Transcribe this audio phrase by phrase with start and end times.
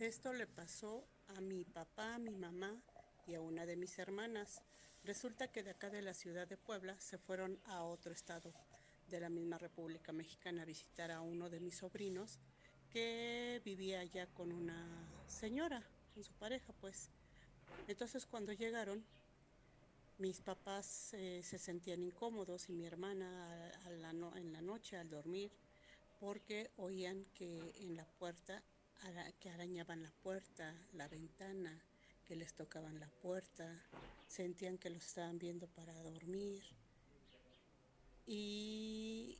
[0.00, 1.06] Esto le pasó
[1.36, 2.74] a mi papá, a mi mamá
[3.26, 4.62] y a una de mis hermanas.
[5.04, 8.54] Resulta que de acá de la ciudad de Puebla se fueron a otro estado
[9.10, 12.40] de la misma República Mexicana a visitar a uno de mis sobrinos
[12.88, 14.88] que vivía allá con una
[15.26, 17.10] señora, con su pareja, pues.
[17.86, 19.04] Entonces cuando llegaron,
[20.16, 25.52] mis papás eh, se sentían incómodos y mi hermana en la noche al dormir,
[26.18, 28.64] porque oían que en la puerta
[29.40, 31.82] que arañaban la puerta, la ventana,
[32.26, 33.80] que les tocaban la puerta,
[34.26, 36.62] sentían que los estaban viendo para dormir
[38.26, 39.38] y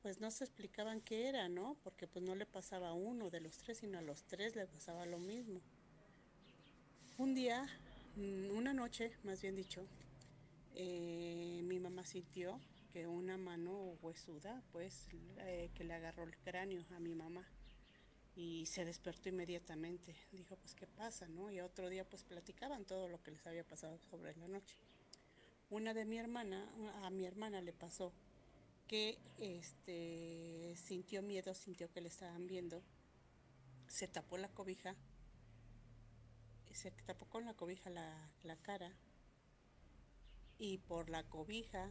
[0.00, 1.76] pues no se explicaban qué era, ¿no?
[1.82, 4.66] Porque pues no le pasaba a uno de los tres, sino a los tres le
[4.66, 5.60] pasaba lo mismo.
[7.18, 7.66] Un día,
[8.16, 9.86] mm, una noche, más bien dicho,
[10.74, 12.60] eh, mi mamá sintió
[12.92, 17.46] que una mano huesuda, pues, eh, que le agarró el cráneo a mi mamá
[18.34, 20.14] y se despertó inmediatamente.
[20.32, 21.28] Dijo, pues, ¿qué pasa?
[21.28, 21.50] ¿no?
[21.50, 24.76] Y otro día, pues, platicaban todo lo que les había pasado sobre la noche.
[25.70, 26.70] Una de mi hermana,
[27.02, 28.12] a mi hermana le pasó
[28.86, 32.82] que este, sintió miedo, sintió que le estaban viendo,
[33.86, 34.96] se tapó la cobija,
[36.72, 38.92] se tapó con la cobija la, la cara
[40.58, 41.90] y por la cobija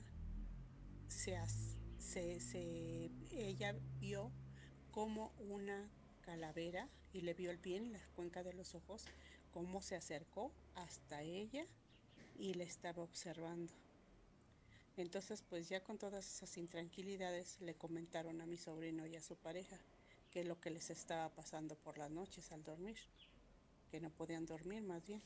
[1.07, 1.37] se,
[1.97, 4.31] se, se, ella vio
[4.91, 5.89] como una
[6.21, 9.05] calavera y le vio el pie en la cuenca de los ojos,
[9.51, 11.65] cómo se acercó hasta ella
[12.37, 13.71] y le estaba observando.
[14.97, 19.35] Entonces, pues ya con todas esas intranquilidades le comentaron a mi sobrino y a su
[19.35, 19.77] pareja
[20.31, 22.97] que lo que les estaba pasando por las noches al dormir,
[23.89, 25.21] que no podían dormir más bien.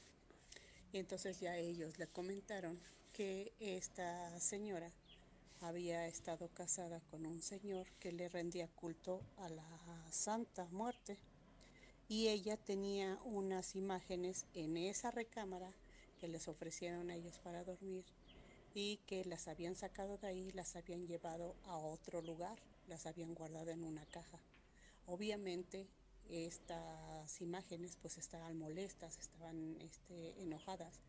[0.92, 2.80] Y entonces ya ellos le comentaron
[3.12, 4.92] que esta señora
[5.68, 9.66] había estado casada con un señor que le rendía culto a la
[10.12, 11.18] Santa Muerte
[12.08, 15.74] y ella tenía unas imágenes en esa recámara
[16.20, 18.06] que les ofrecieron a ellos para dormir
[18.76, 23.34] y que las habían sacado de ahí, las habían llevado a otro lugar, las habían
[23.34, 24.40] guardado en una caja.
[25.08, 25.88] Obviamente
[26.30, 31.02] estas imágenes pues estaban molestas, estaban este, enojadas,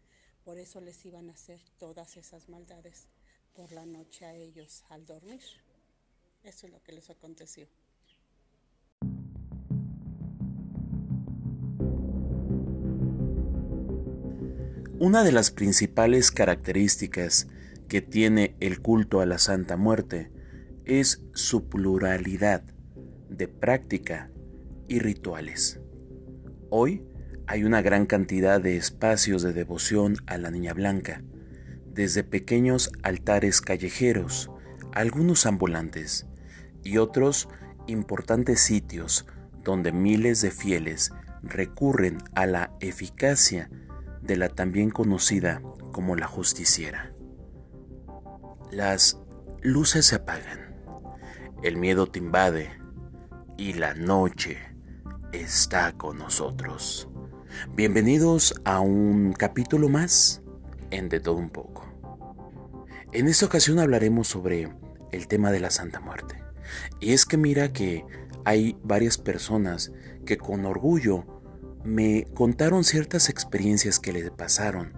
[0.45, 3.09] por eso les iban a hacer todas esas maldades
[3.57, 5.41] por la noche a ellos al dormir.
[6.45, 7.67] Eso es lo que les aconteció.
[14.99, 17.49] Una de las principales características
[17.89, 20.31] que tiene el culto a la Santa Muerte
[20.85, 22.63] es su pluralidad
[23.29, 24.31] de práctica
[24.89, 25.81] y rituales.
[26.71, 27.03] Hoy
[27.47, 31.23] hay una gran cantidad de espacios de devoción a la Niña Blanca,
[31.97, 34.51] desde pequeños altares callejeros,
[34.93, 36.27] algunos ambulantes
[36.85, 37.49] y otros
[37.87, 39.27] importantes sitios
[39.65, 41.11] donde miles de fieles
[41.43, 43.71] recurren a la eficacia
[44.21, 47.15] de la también conocida como la justiciera.
[48.71, 49.19] Las
[49.63, 50.77] luces se apagan,
[51.63, 52.71] el miedo te invade
[53.57, 54.59] y la noche
[55.33, 57.09] está con nosotros.
[57.75, 60.43] Bienvenidos a un capítulo más
[60.91, 61.86] en De todo un poco.
[63.17, 64.69] En esta ocasión hablaremos sobre
[65.11, 66.43] el tema de la Santa Muerte.
[67.01, 68.05] Y es que mira que
[68.45, 69.91] hay varias personas
[70.27, 71.25] que con orgullo
[71.83, 74.93] me contaron ciertas experiencias que le pasaron.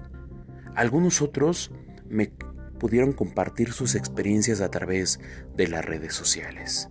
[0.75, 1.71] Algunos otros
[2.09, 2.33] me
[2.81, 5.21] pudieron compartir sus experiencias a través
[5.55, 6.89] de las redes sociales.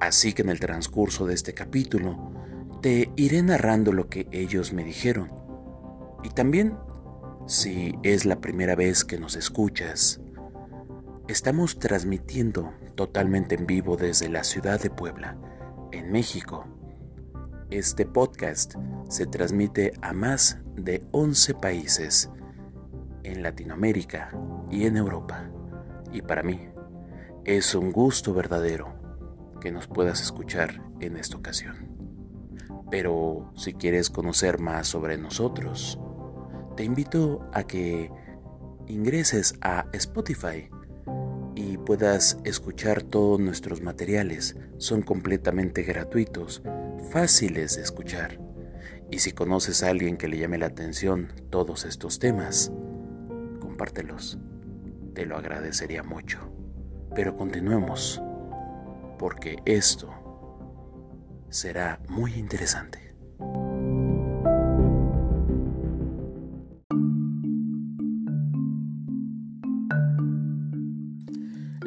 [0.00, 2.32] Así que en el transcurso de este capítulo
[2.80, 5.30] te iré narrando lo que ellos me dijeron.
[6.24, 6.74] Y también,
[7.46, 10.22] si es la primera vez que nos escuchas,
[11.30, 15.36] Estamos transmitiendo totalmente en vivo desde la ciudad de Puebla,
[15.92, 16.66] en México.
[17.70, 18.74] Este podcast
[19.08, 22.30] se transmite a más de 11 países
[23.22, 24.32] en Latinoamérica
[24.72, 25.48] y en Europa.
[26.12, 26.68] Y para mí
[27.44, 28.92] es un gusto verdadero
[29.60, 31.96] que nos puedas escuchar en esta ocasión.
[32.90, 35.96] Pero si quieres conocer más sobre nosotros,
[36.76, 38.10] te invito a que
[38.88, 40.68] ingreses a Spotify
[41.60, 44.56] y puedas escuchar todos nuestros materiales.
[44.78, 46.62] Son completamente gratuitos,
[47.12, 48.40] fáciles de escuchar.
[49.10, 52.72] Y si conoces a alguien que le llame la atención todos estos temas,
[53.60, 54.38] compártelos.
[55.14, 56.38] Te lo agradecería mucho.
[57.14, 58.22] Pero continuemos,
[59.18, 60.08] porque esto
[61.50, 63.09] será muy interesante.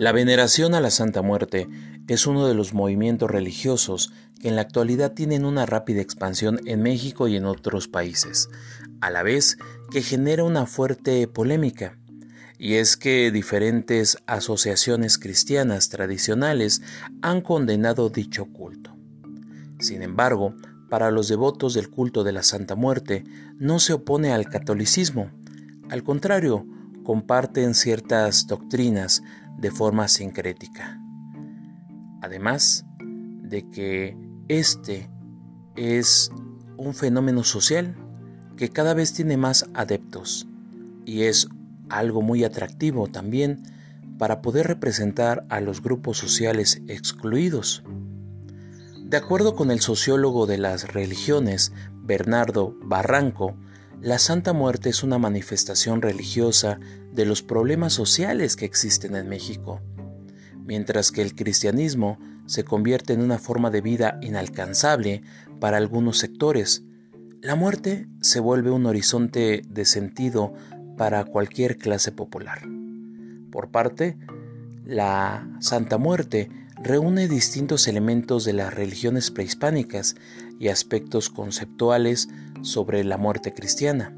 [0.04, 1.70] La veneración a la Santa Muerte
[2.10, 4.12] es uno de los movimientos religiosos
[4.42, 8.50] que en la actualidad tienen una rápida expansión en México y en otros países,
[9.00, 9.58] a la vez
[9.92, 11.98] que genera una fuerte polémica.
[12.60, 16.82] Y es que diferentes asociaciones cristianas tradicionales
[17.22, 18.98] han condenado dicho culto.
[19.80, 20.54] Sin embargo,
[20.90, 23.24] para los devotos del culto de la Santa Muerte
[23.58, 25.32] no se opone al catolicismo.
[25.90, 26.68] Al contrario,
[27.06, 29.24] comparten ciertas doctrinas
[29.58, 31.00] de forma sincrética.
[32.22, 32.86] Además
[33.42, 34.18] de que
[34.48, 35.10] este
[35.76, 36.32] es
[36.78, 37.96] un fenómeno social
[38.58, 40.48] que cada vez tiene más adeptos
[41.06, 41.48] y es
[41.90, 43.64] algo muy atractivo también
[44.18, 47.84] para poder representar a los grupos sociales excluidos.
[49.00, 53.56] De acuerdo con el sociólogo de las religiones, Bernardo Barranco,
[54.04, 56.78] la Santa Muerte es una manifestación religiosa
[57.14, 59.80] de los problemas sociales que existen en México,
[60.66, 65.24] mientras que el cristianismo se convierte en una forma de vida inalcanzable
[65.62, 66.84] para algunos sectores.
[67.42, 70.54] La muerte se vuelve un horizonte de sentido
[70.98, 72.62] para cualquier clase popular.
[73.52, 74.18] Por parte,
[74.86, 76.50] la Santa Muerte
[76.84, 80.16] reúne distintos elementos de las religiones prehispánicas
[80.60, 82.28] y aspectos conceptuales
[82.64, 84.18] sobre la muerte cristiana.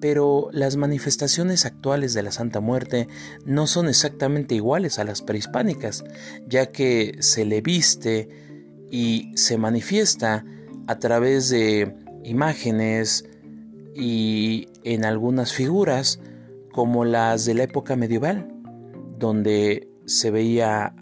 [0.00, 3.08] Pero las manifestaciones actuales de la Santa Muerte
[3.44, 6.04] no son exactamente iguales a las prehispánicas,
[6.46, 8.28] ya que se le viste
[8.90, 10.44] y se manifiesta
[10.86, 13.24] a través de imágenes
[13.94, 16.20] y en algunas figuras
[16.72, 18.52] como las de la época medieval,
[19.18, 20.94] donde se veía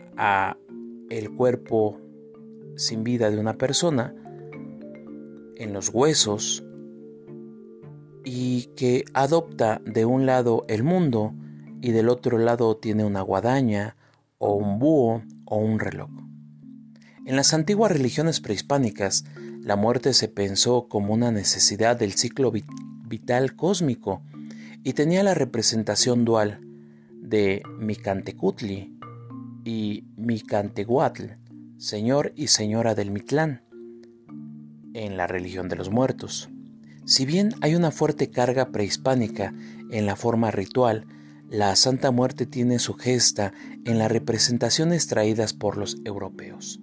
[1.10, 2.00] el cuerpo
[2.76, 4.14] sin vida de una persona
[5.56, 6.64] en los huesos
[8.24, 11.34] y que adopta de un lado el mundo
[11.82, 13.96] y del otro lado tiene una guadaña
[14.38, 16.10] o un búho o un reloj.
[17.26, 19.24] En las antiguas religiones prehispánicas,
[19.60, 24.22] la muerte se pensó como una necesidad del ciclo vital cósmico
[24.82, 26.60] y tenía la representación dual
[27.10, 28.98] de Micantecutli
[29.64, 31.24] y Micantehuatl,
[31.78, 33.63] señor y señora del Mitlán
[34.94, 36.49] en la religión de los muertos.
[37.05, 39.52] Si bien hay una fuerte carga prehispánica
[39.91, 41.06] en la forma ritual,
[41.50, 43.52] la Santa Muerte tiene su gesta
[43.85, 46.81] en las representaciones traídas por los europeos.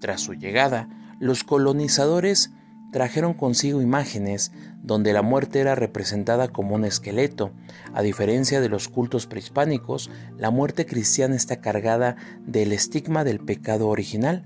[0.00, 0.88] Tras su llegada,
[1.18, 2.50] los colonizadores
[2.92, 7.52] trajeron consigo imágenes donde la muerte era representada como un esqueleto.
[7.94, 12.16] A diferencia de los cultos prehispánicos, la muerte cristiana está cargada
[12.46, 14.44] del estigma del pecado original,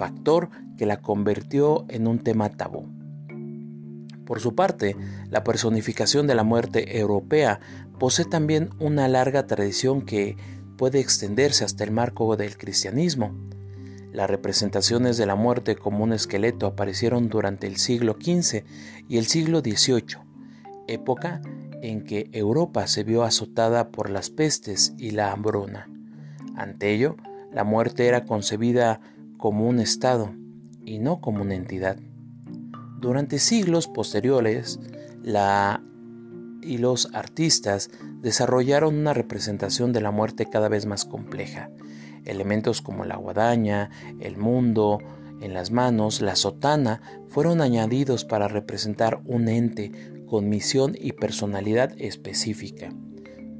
[0.00, 0.48] factor
[0.78, 2.88] que la convirtió en un tema tabú.
[4.24, 4.96] Por su parte,
[5.28, 7.60] la personificación de la muerte europea
[7.98, 10.38] posee también una larga tradición que
[10.78, 13.34] puede extenderse hasta el marco del cristianismo.
[14.10, 18.64] Las representaciones de la muerte como un esqueleto aparecieron durante el siglo XV
[19.06, 20.16] y el siglo XVIII,
[20.88, 21.42] época
[21.82, 25.90] en que Europa se vio azotada por las pestes y la hambruna.
[26.56, 27.16] Ante ello,
[27.52, 29.02] la muerte era concebida
[29.40, 30.32] como un estado,
[30.84, 31.96] y no como una entidad.
[33.00, 34.78] Durante siglos posteriores,
[35.22, 35.82] la
[36.62, 37.90] y los artistas
[38.20, 41.70] desarrollaron una representación de la muerte cada vez más compleja.
[42.24, 43.90] Elementos como la guadaña,
[44.20, 44.98] el mundo,
[45.40, 49.90] en las manos, la sotana, fueron añadidos para representar un ente
[50.26, 52.92] con misión y personalidad específica.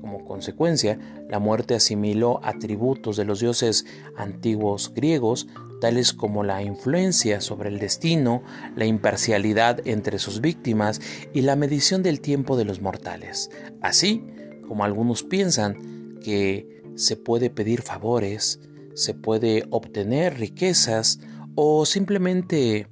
[0.01, 3.85] Como consecuencia, la muerte asimiló atributos de los dioses
[4.17, 5.47] antiguos griegos,
[5.81, 8.43] tales como la influencia sobre el destino,
[8.77, 11.01] la imparcialidad entre sus víctimas
[11.33, 13.51] y la medición del tiempo de los mortales.
[13.81, 14.25] Así
[14.67, 18.61] como algunos piensan que se puede pedir favores,
[18.95, 21.21] se puede obtener riquezas
[21.55, 22.87] o simplemente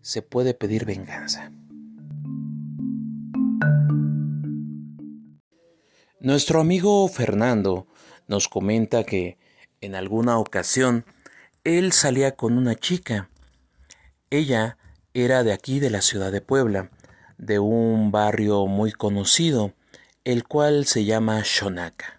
[0.00, 1.52] se puede pedir venganza.
[6.22, 7.86] Nuestro amigo Fernando
[8.28, 9.38] nos comenta que
[9.80, 11.06] en alguna ocasión
[11.64, 13.30] él salía con una chica.
[14.28, 14.76] Ella
[15.14, 16.90] era de aquí de la ciudad de Puebla,
[17.38, 19.72] de un barrio muy conocido,
[20.24, 22.18] el cual se llama Shonaka.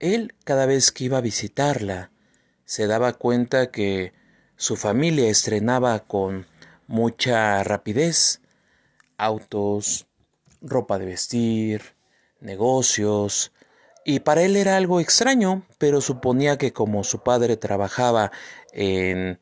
[0.00, 2.10] Él cada vez que iba a visitarla
[2.64, 4.14] se daba cuenta que
[4.56, 6.48] su familia estrenaba con
[6.88, 8.40] mucha rapidez
[9.16, 10.08] autos,
[10.60, 11.93] ropa de vestir,
[12.44, 13.52] negocios,
[14.04, 18.30] y para él era algo extraño, pero suponía que como su padre trabajaba
[18.72, 19.38] en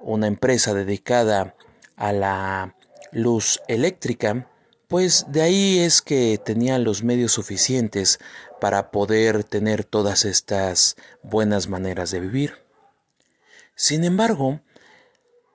[0.00, 1.54] una empresa dedicada
[1.96, 2.76] a la
[3.12, 4.50] luz eléctrica,
[4.88, 8.18] pues de ahí es que tenían los medios suficientes
[8.60, 12.54] para poder tener todas estas buenas maneras de vivir.
[13.76, 14.60] Sin embargo,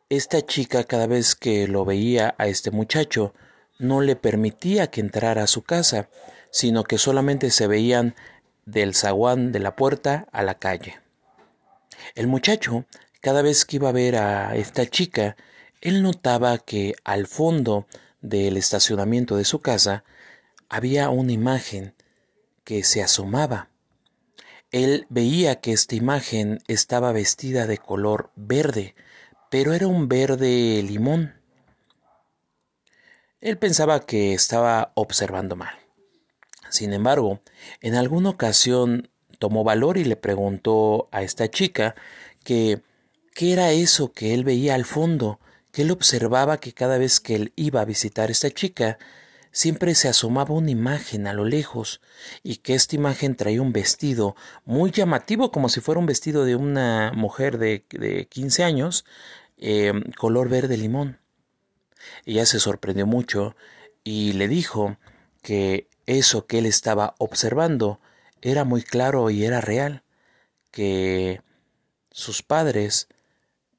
[0.10, 3.34] esta chica cada vez que lo veía a este muchacho
[3.78, 6.10] no le permitía que entrara a su casa,
[6.52, 8.16] sino que solamente se veían
[8.66, 11.00] del zaguán de la puerta a la calle.
[12.16, 12.86] El muchacho,
[13.22, 15.36] cada vez que iba a ver a esta chica,
[15.82, 17.88] él notaba que al fondo
[18.22, 20.04] del estacionamiento de su casa
[20.68, 21.94] había una imagen
[22.64, 23.70] que se asomaba.
[24.72, 28.94] Él veía que esta imagen estaba vestida de color verde,
[29.50, 31.34] pero era un verde limón.
[33.42, 35.80] Él pensaba que estaba observando mal.
[36.70, 37.42] Sin embargo,
[37.82, 39.10] en alguna ocasión
[39.40, 41.96] tomó valor y le preguntó a esta chica
[42.44, 42.82] que
[43.34, 45.40] qué era eso que él veía al fondo,
[45.72, 48.98] que él observaba que cada vez que él iba a visitar a esta chica,
[49.52, 52.02] siempre se asomaba una imagen a lo lejos
[52.44, 54.36] y que esta imagen traía un vestido
[54.66, 59.06] muy llamativo como si fuera un vestido de una mujer de, de 15 años,
[59.58, 61.20] eh, color verde limón.
[62.26, 63.56] Ella se sorprendió mucho
[64.04, 64.98] y le dijo
[65.42, 68.00] que eso que él estaba observando
[68.42, 70.04] era muy claro y era real,
[70.72, 71.42] que
[72.10, 73.08] sus padres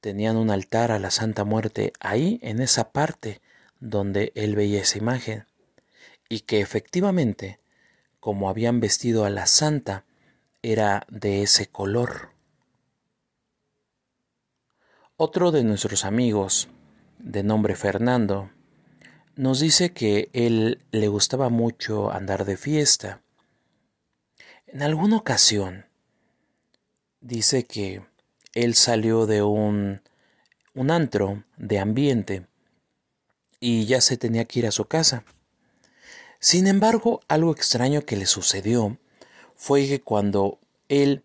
[0.01, 3.41] tenían un altar a la Santa Muerte ahí en esa parte
[3.81, 5.47] donde él veía esa imagen,
[6.29, 7.59] y que efectivamente,
[8.21, 10.05] como habían vestido a la Santa,
[10.63, 12.31] era de ese color.
[15.17, 16.69] Otro de nuestros amigos,
[17.19, 18.51] de nombre Fernando,
[19.41, 23.23] nos dice que él le gustaba mucho andar de fiesta.
[24.67, 25.87] En alguna ocasión,
[27.23, 28.03] dice que
[28.53, 30.03] él salió de un,
[30.75, 32.47] un antro de ambiente
[33.61, 35.25] y ya se tenía que ir a su casa.
[36.39, 38.99] Sin embargo, algo extraño que le sucedió
[39.55, 40.59] fue que cuando
[40.91, 41.23] él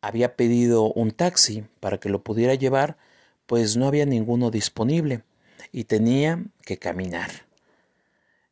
[0.00, 2.96] había pedido un taxi para que lo pudiera llevar,
[3.46, 5.24] pues no había ninguno disponible
[5.72, 7.30] y tenía que caminar.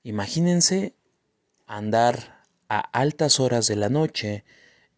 [0.02, 0.94] Imagínense
[1.66, 4.44] andar a altas horas de la noche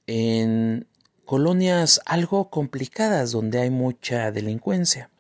[0.07, 0.87] en
[1.25, 5.11] colonias algo complicadas donde hay mucha delincuencia.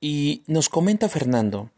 [0.00, 1.70] Y nos comenta Fernando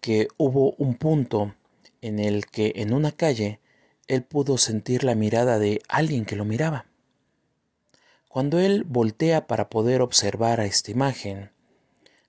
[0.00, 1.54] que hubo un punto
[2.00, 3.60] en el que en una calle
[4.08, 6.86] él pudo sentir la mirada de alguien que lo miraba.
[8.28, 11.50] Cuando él voltea para poder observar a esta imagen,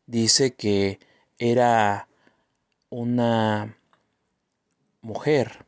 [0.06, 1.00] dice que
[1.38, 2.08] era
[2.90, 3.78] una
[5.02, 5.66] mujer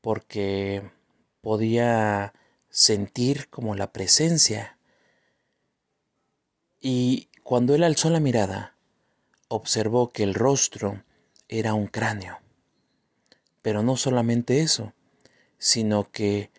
[0.00, 0.82] porque
[1.40, 2.32] podía
[2.70, 4.78] sentir como la presencia.
[6.80, 8.76] Y cuando él alzó la mirada,
[9.48, 11.04] observó que el rostro
[11.48, 12.40] era un cráneo.
[13.60, 14.92] Pero no solamente eso,
[15.58, 16.50] sino que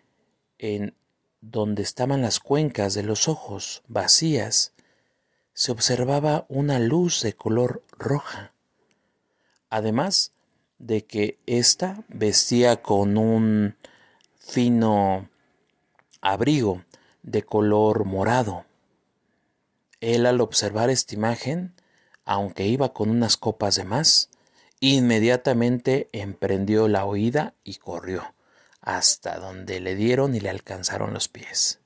[0.58, 0.94] en
[1.40, 4.73] donde estaban las cuencas de los ojos vacías,
[5.54, 8.52] se observaba una luz de color roja.
[9.70, 10.32] Además
[10.78, 13.76] de que ésta vestía con un
[14.38, 15.30] fino
[16.20, 16.84] abrigo
[17.22, 18.66] de color morado.
[20.00, 21.74] Él al observar esta imagen,
[22.24, 24.28] aunque iba con unas copas de más,
[24.80, 28.34] inmediatamente emprendió la huida y corrió
[28.82, 31.80] hasta donde le dieron y le alcanzaron los pies.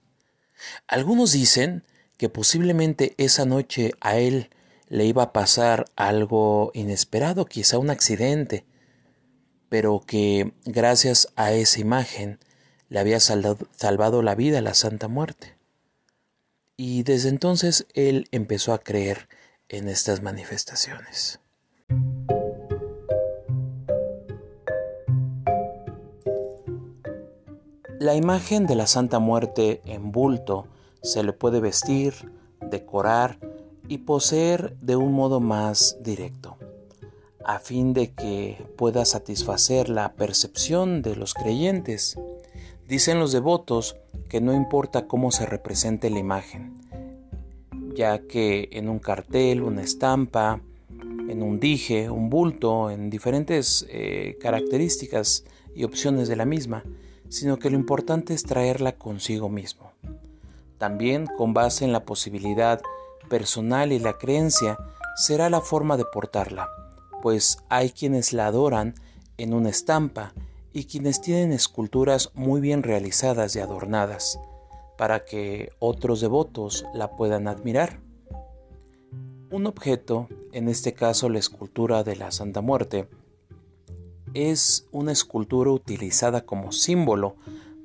[0.88, 1.84] Algunos dicen
[2.18, 4.50] que posiblemente esa noche a él
[4.88, 8.64] le iba a pasar algo inesperado, quizá un accidente,
[9.68, 12.38] pero que gracias a esa imagen
[12.88, 15.56] le había salvado la vida a la Santa Muerte.
[16.76, 19.28] Y desde entonces él empezó a creer
[19.68, 21.40] en estas manifestaciones.
[28.00, 30.66] La imagen de la Santa Muerte en bulto
[31.02, 32.14] se le puede vestir,
[32.60, 33.38] decorar
[33.88, 36.56] y poseer de un modo más directo,
[37.44, 42.18] a fin de que pueda satisfacer la percepción de los creyentes
[42.88, 43.96] Dicen los devotos
[44.30, 46.80] que no importa cómo se represente la imagen,
[47.94, 50.62] ya que en un cartel, una estampa,
[51.28, 56.82] en un dije, un bulto, en diferentes eh, características y opciones de la misma,
[57.28, 59.87] sino que lo importante es traerla consigo mismo.
[60.78, 62.80] También con base en la posibilidad
[63.28, 64.78] personal y la creencia
[65.16, 66.68] será la forma de portarla,
[67.20, 68.94] pues hay quienes la adoran
[69.36, 70.32] en una estampa
[70.72, 74.38] y quienes tienen esculturas muy bien realizadas y adornadas,
[74.96, 78.00] para que otros devotos la puedan admirar.
[79.50, 83.08] Un objeto, en este caso la escultura de la Santa Muerte,
[84.34, 87.36] es una escultura utilizada como símbolo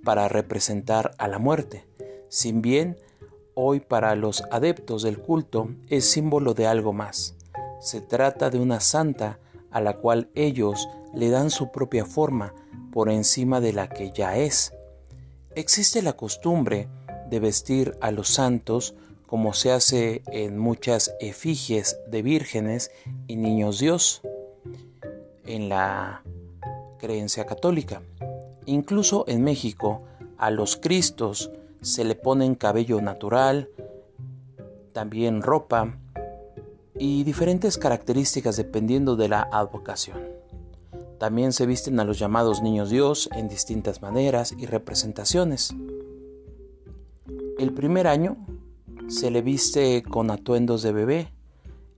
[0.04, 1.86] para representar a la muerte,
[2.34, 2.98] sin bien
[3.54, 7.36] hoy para los adeptos del culto es símbolo de algo más.
[7.80, 9.38] Se trata de una santa
[9.70, 12.56] a la cual ellos le dan su propia forma
[12.92, 14.74] por encima de la que ya es.
[15.54, 16.88] Existe la costumbre
[17.30, 18.96] de vestir a los santos
[19.28, 22.90] como se hace en muchas efigies de vírgenes
[23.28, 24.24] y niños Dios
[25.46, 26.24] en la
[26.98, 28.02] creencia católica.
[28.66, 30.02] Incluso en México
[30.40, 31.52] a los Cristos
[31.84, 33.70] se le ponen cabello natural,
[34.94, 35.98] también ropa
[36.98, 40.18] y diferentes características dependiendo de la advocación.
[41.20, 45.76] También se visten a los llamados niños Dios en distintas maneras y representaciones.
[47.60, 48.38] El primer año
[49.08, 51.34] se le viste con atuendos de bebé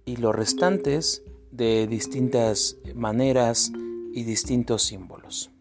[0.05, 3.71] y los restantes de distintas maneras
[4.13, 5.51] y distintos símbolos.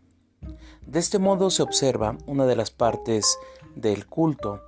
[0.87, 3.39] De este modo se observa una de las partes
[3.75, 4.63] del culto,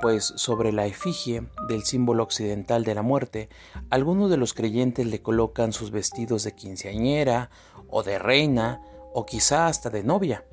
[0.00, 3.48] pues sobre la efigie del símbolo occidental de la muerte,
[3.90, 7.50] algunos de los creyentes le colocan sus vestidos de quinceañera
[7.88, 8.82] o de reina
[9.14, 10.44] o quizá hasta de novia.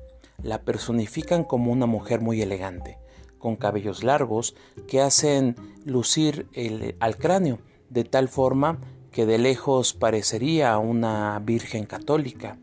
[0.42, 2.98] La personifican como una mujer muy elegante,
[3.38, 4.54] con cabellos largos
[4.88, 7.58] que hacen lucir el, al cráneo,
[7.90, 8.78] de tal forma
[9.10, 12.56] que de lejos parecería una virgen católica.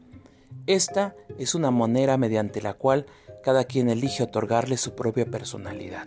[0.66, 3.06] Esta es una manera mediante la cual
[3.50, 6.06] cada quien elige otorgarle su propia personalidad.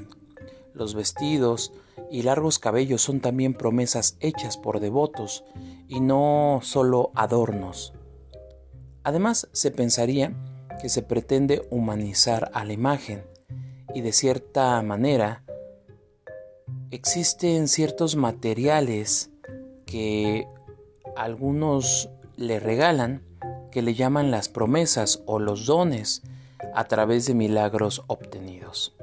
[0.75, 1.73] Los vestidos
[2.09, 5.43] y largos cabellos son también promesas hechas por devotos
[5.89, 7.95] y no solo adornos.
[9.03, 10.37] Además, se pensaría
[10.81, 13.25] que se pretende humanizar a la imagen
[13.93, 15.43] y de cierta manera
[16.93, 19.33] existen ciertos materiales
[19.85, 20.47] que
[21.17, 23.25] algunos le regalan
[23.73, 26.23] que le llaman las promesas o los dones
[26.75, 28.95] a través de milagros obtenidos.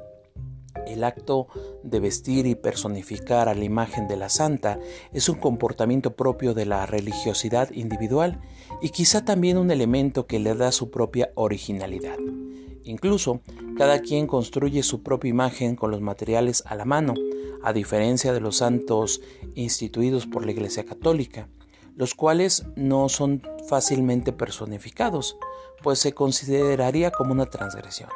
[0.86, 1.48] El acto
[1.82, 4.78] de vestir y personificar a la imagen de la santa
[5.12, 8.40] es un comportamiento propio de la religiosidad individual
[8.80, 12.18] y quizá también un elemento que le da su propia originalidad.
[12.84, 13.40] Incluso,
[13.76, 17.14] cada quien construye su propia imagen con los materiales a la mano,
[17.62, 19.20] a diferencia de los santos
[19.54, 21.48] instituidos por la Iglesia Católica,
[21.94, 25.36] los cuales no son fácilmente personificados,
[25.82, 28.10] pues se consideraría como una transgresión.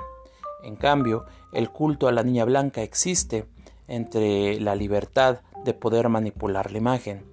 [0.63, 3.47] En cambio, el culto a la niña blanca existe
[3.87, 7.25] entre la libertad de poder manipular la imagen.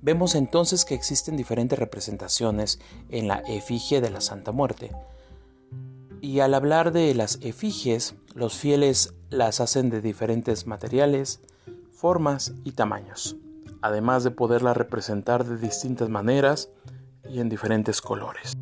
[0.00, 4.90] Vemos entonces que existen diferentes representaciones en la efigie de la Santa Muerte.
[6.20, 11.40] Y al hablar de las efigies, los fieles las hacen de diferentes materiales,
[11.92, 13.36] formas y tamaños,
[13.80, 16.68] además de poderla representar de distintas maneras
[17.28, 18.56] y en diferentes colores.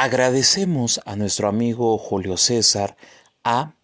[0.00, 2.96] Agradecemos a nuestro amigo Julio César
[3.42, 3.74] A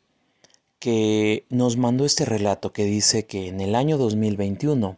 [0.78, 4.96] que nos mandó este relato que dice que en el año 2021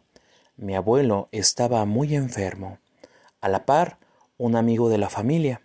[0.57, 2.77] mi abuelo estaba muy enfermo,
[3.41, 3.97] a la par
[4.37, 5.63] un amigo de la familia.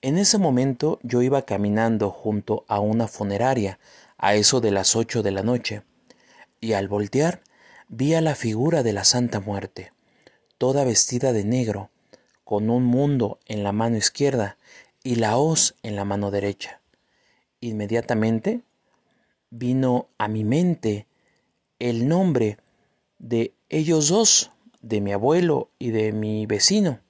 [0.00, 3.78] En ese momento yo iba caminando junto a una funeraria
[4.16, 5.82] a eso de las ocho de la noche,
[6.62, 7.42] y al voltear
[7.88, 9.92] vi a la figura de la Santa Muerte,
[10.56, 11.90] toda vestida de negro,
[12.44, 14.58] con un mundo en la mano izquierda
[15.02, 16.80] y la hoz en la mano derecha.
[17.60, 18.62] Inmediatamente
[19.50, 21.06] vino a mi mente
[21.78, 22.58] el nombre
[23.18, 24.50] de ellos dos,
[24.82, 27.00] de mi abuelo y de mi vecino.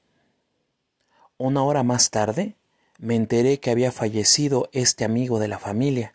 [1.37, 2.55] Una hora más tarde
[2.99, 6.15] me enteré que había fallecido este amigo de la familia.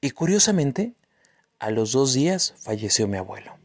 [0.00, 0.94] Y curiosamente,
[1.58, 3.56] a los dos días falleció mi abuelo.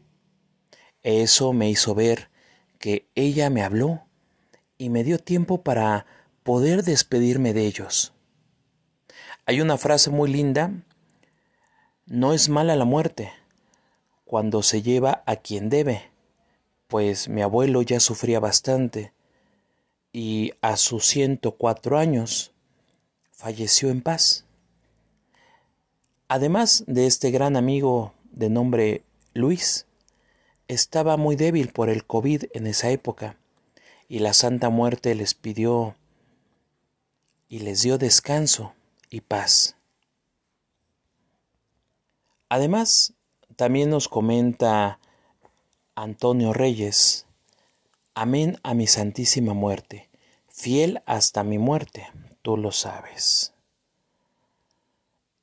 [1.02, 2.30] Eso me hizo ver
[2.78, 4.05] que ella me habló
[4.78, 6.06] y me dio tiempo para
[6.42, 8.12] poder despedirme de ellos.
[9.46, 10.72] Hay una frase muy linda,
[12.06, 13.32] no es mala la muerte
[14.24, 16.10] cuando se lleva a quien debe,
[16.88, 19.12] pues mi abuelo ya sufría bastante
[20.12, 22.52] y a sus 104 años
[23.30, 24.44] falleció en paz.
[26.28, 29.86] Además de este gran amigo de nombre Luis,
[30.68, 33.36] estaba muy débil por el COVID en esa época
[34.08, 35.96] y la Santa Muerte les pidió
[37.48, 38.74] y les dio descanso
[39.10, 39.76] y paz.
[42.48, 43.14] Además,
[43.56, 44.98] también nos comenta
[45.94, 47.26] Antonio Reyes,
[48.14, 50.08] Amén a mi santísima muerte,
[50.48, 52.06] fiel hasta mi muerte,
[52.40, 53.52] tú lo sabes.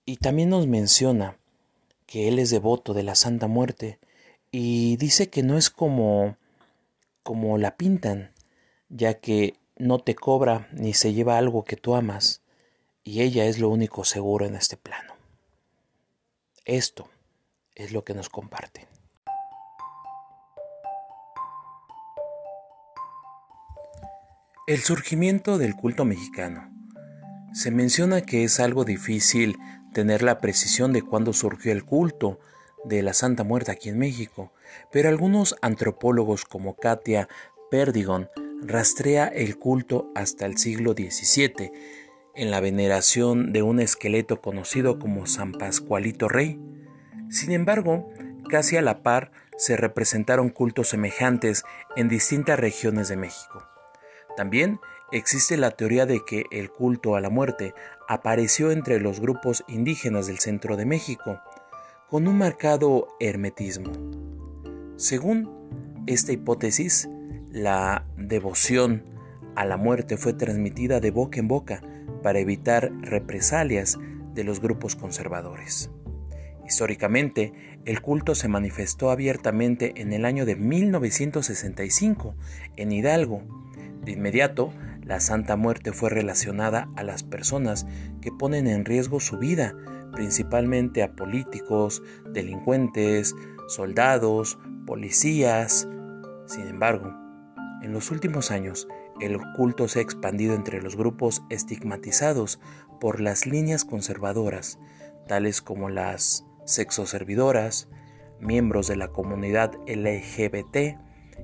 [0.06, 1.38] Y también nos menciona
[2.08, 4.00] que él es devoto de la Santa Muerte
[4.52, 6.36] y dice que no es como
[7.24, 8.33] como la pintan,
[8.96, 12.42] ya que no te cobra ni se lleva algo que tú amas,
[13.04, 15.16] y ella es lo único seguro en este plano.
[16.64, 17.10] Esto
[17.76, 18.88] es lo que nos comparte.
[24.68, 26.72] El surgimiento del culto mexicano.
[27.52, 29.58] Se menciona que es algo difícil
[29.94, 32.40] tener la precisión de cuándo surgió el culto
[32.86, 34.54] de la Santa Muerte aquí en México,
[34.92, 37.28] pero algunos antropólogos como Katia
[37.70, 38.30] Perdigon
[38.66, 41.72] rastrea el culto hasta el siglo XVII
[42.36, 46.60] en la veneración de un esqueleto conocido como San Pascualito Rey.
[47.30, 48.10] Sin embargo,
[48.50, 51.64] casi a la par se representaron cultos semejantes
[51.96, 53.64] en distintas regiones de México.
[54.36, 54.80] También
[55.12, 57.74] existe la teoría de que el culto a la muerte
[58.08, 61.40] apareció entre los grupos indígenas del centro de México,
[62.10, 63.92] con un marcado hermetismo.
[64.98, 67.08] Según esta hipótesis,
[67.54, 69.04] la devoción
[69.56, 71.84] a la muerte fue transmitida de boca en boca
[72.24, 74.00] para evitar represalias
[74.34, 75.92] de los grupos conservadores.
[76.66, 77.54] Históricamente,
[77.86, 82.36] el culto se manifestó abiertamente en el año de 1965
[82.76, 83.44] en Hidalgo.
[84.04, 87.86] De inmediato, la Santa Muerte fue relacionada a las personas
[88.22, 89.76] que ponen en riesgo su vida,
[90.12, 93.36] principalmente a políticos, delincuentes,
[93.68, 95.88] soldados, policías.
[96.48, 97.23] Sin embargo,
[97.84, 98.88] en los últimos años,
[99.20, 102.60] el culto se ha expandido entre los grupos estigmatizados
[103.00, 104.80] por las líneas conservadoras,
[105.28, 107.90] tales como las sexoservidoras,
[108.40, 110.98] miembros de la comunidad LGBT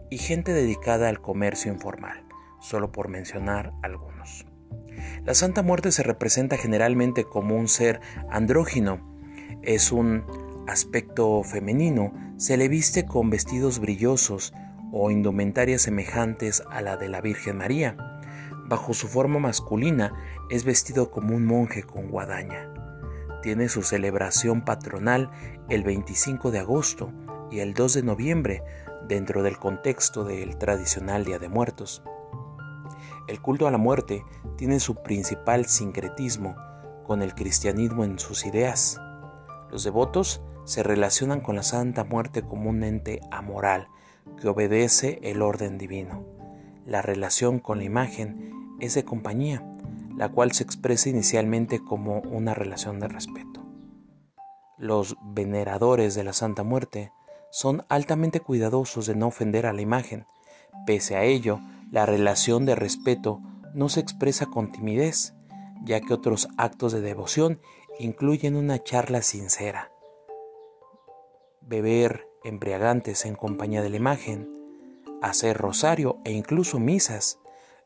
[0.10, 2.26] y gente dedicada al comercio informal,
[2.60, 4.46] solo por mencionar algunos.
[5.26, 8.00] La Santa Muerte se representa generalmente como un ser
[8.30, 9.18] andrógino,
[9.62, 10.24] es un
[10.68, 14.54] aspecto femenino, se le viste con vestidos brillosos,
[14.92, 17.98] o indumentarias semejantes a la de la Virgen María.
[18.66, 20.14] Bajo su forma masculina
[20.50, 22.74] es vestido como un monje con guadaña.
[23.42, 25.32] Tiene su celebración patronal
[25.70, 27.12] el 25 de agosto
[27.50, 28.64] y el 2 de noviembre
[29.08, 32.04] dentro del contexto del tradicional Día de Muertos.
[33.28, 34.24] El culto a la muerte
[34.58, 36.56] tiene su principal sincretismo
[37.06, 39.00] con el cristianismo en sus ideas.
[39.72, 43.88] Los devotos se relacionan con la Santa Muerte como un ente amoral
[44.38, 46.26] que obedece el orden divino.
[46.86, 49.64] La relación con la imagen es de compañía,
[50.18, 53.66] la cual se expresa inicialmente como una relación de respeto.
[54.78, 57.12] Los veneradores de la Santa Muerte
[57.52, 60.26] son altamente cuidadosos de no ofender a la imagen.
[60.86, 61.60] Pese a ello,
[61.92, 63.42] la relación de respeto
[63.74, 65.34] no se expresa con timidez,
[65.84, 67.60] ya que otros actos de devoción
[68.00, 69.92] incluyen una charla sincera.
[71.62, 74.50] Beber embriagantes en compañía de la imagen,
[75.22, 77.40] hacer rosario e incluso misas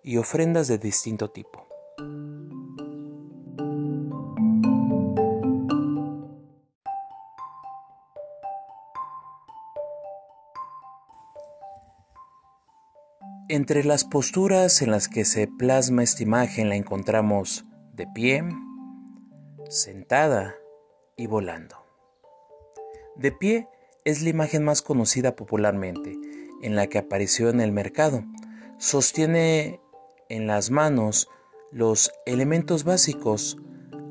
[0.04, 1.68] y ofrendas de distinto tipo.
[13.50, 18.44] Entre las posturas en las que se plasma esta imagen la encontramos de pie,
[19.70, 20.56] sentada
[21.16, 21.78] y volando.
[23.16, 23.68] De pie
[24.06, 26.18] es la imagen más conocida popularmente,
[26.62, 28.24] en la que apareció en el mercado.
[28.78, 29.82] Sostiene
[30.30, 31.30] en las manos
[31.72, 33.58] los elementos básicos,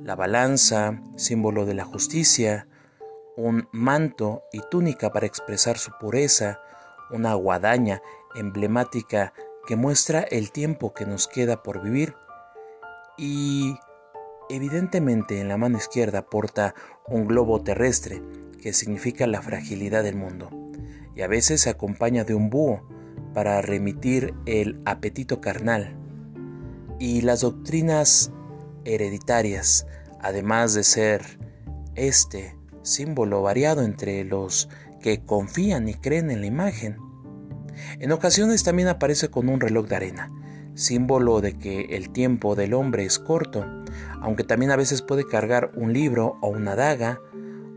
[0.02, 2.68] la balanza, símbolo de la justicia,
[3.36, 6.60] un manto y túnica para expresar su pureza,
[7.10, 8.02] una guadaña
[8.34, 9.32] emblemática
[9.66, 12.14] que muestra el tiempo que nos queda por vivir
[13.16, 13.76] y
[14.48, 16.74] evidentemente en la mano izquierda porta
[17.06, 18.22] un globo terrestre
[18.62, 20.48] que significa la fragilidad del mundo,
[21.14, 22.88] y a veces se acompaña de un búho
[23.34, 25.96] para remitir el apetito carnal.
[26.98, 28.32] Y las doctrinas
[28.84, 29.86] hereditarias,
[30.20, 31.38] además de ser
[31.96, 34.68] este símbolo variado entre los
[35.00, 36.96] que confían y creen en la imagen.
[37.98, 40.30] En ocasiones también aparece con un reloj de arena,
[40.74, 43.66] símbolo de que el tiempo del hombre es corto,
[44.20, 47.20] aunque también a veces puede cargar un libro o una daga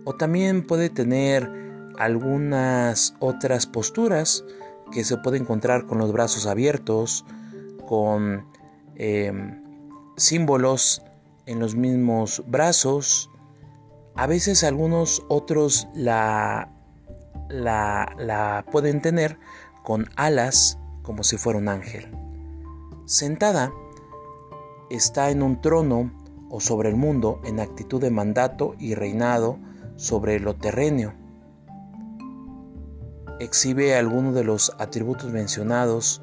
[0.06, 1.52] o también puede tener
[1.98, 4.46] algunas otras posturas
[4.92, 7.26] que se puede encontrar con los brazos abiertos,
[7.88, 8.46] con
[8.96, 9.62] em,
[10.16, 11.02] símbolos
[11.46, 13.30] en los mismos brazos.
[14.16, 16.72] A veces algunos otros la,
[17.50, 19.38] la, la pueden tener
[19.84, 22.12] con alas como si fuera un ángel.
[23.06, 23.74] Sentada,
[24.90, 26.12] está en un trono
[26.50, 29.60] o sobre el mundo en actitud de mandato y reinado
[29.96, 31.14] sobre lo terreneo.
[33.40, 36.22] Exhibe algunos de los atributos mencionados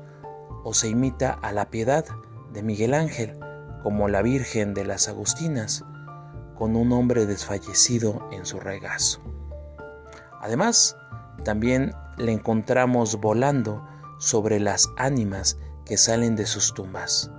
[0.65, 2.05] o se imita a la piedad
[2.53, 3.39] de Miguel Ángel,
[3.83, 5.85] como la Virgen de las Agustinas,
[6.57, 9.21] con un hombre desfallecido en su regazo.
[10.41, 10.97] Además,
[11.45, 13.87] también le encontramos volando
[14.19, 17.31] sobre las ánimas que salen de sus tumbas.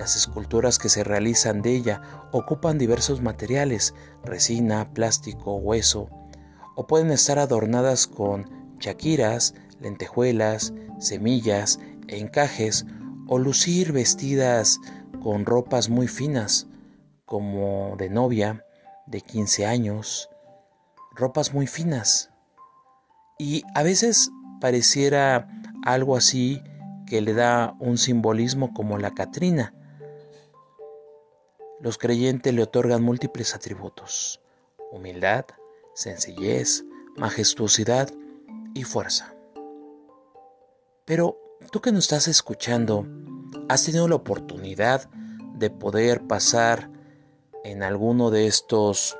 [0.00, 2.00] Las esculturas que se realizan de ella
[2.32, 6.08] ocupan diversos materiales, resina, plástico, hueso,
[6.74, 12.86] o pueden estar adornadas con chaquiras, lentejuelas, semillas encajes,
[13.28, 14.80] o lucir vestidas
[15.22, 16.66] con ropas muy finas,
[17.26, 18.64] como de novia,
[19.06, 20.30] de 15 años,
[21.14, 22.30] ropas muy finas.
[23.38, 24.30] Y a veces
[24.62, 25.46] pareciera
[25.84, 26.62] algo así
[27.06, 29.74] que le da un simbolismo como la Catrina,
[31.80, 34.40] los creyentes le otorgan múltiples atributos,
[34.92, 35.46] humildad,
[35.94, 36.84] sencillez,
[37.16, 38.12] majestuosidad
[38.74, 39.34] y fuerza.
[41.04, 41.38] Pero
[41.72, 43.06] tú que nos estás escuchando,
[43.68, 45.08] ¿has tenido la oportunidad
[45.54, 46.90] de poder pasar
[47.64, 49.16] en alguno de estos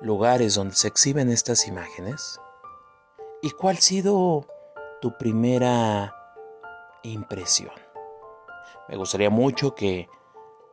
[0.00, 2.38] lugares donde se exhiben estas imágenes?
[3.42, 4.46] ¿Y cuál ha sido
[5.00, 6.14] tu primera
[7.02, 7.72] impresión?
[8.88, 10.08] Me gustaría mucho que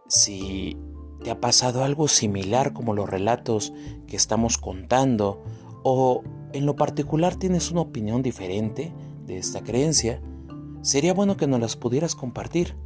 [0.07, 0.77] si
[1.23, 3.73] te ha pasado algo similar como los relatos
[4.07, 5.43] que estamos contando
[5.83, 8.93] o en lo particular tienes una opinión diferente
[9.25, 10.21] de esta creencia,
[10.81, 12.77] sería bueno que nos las pudieras compartir,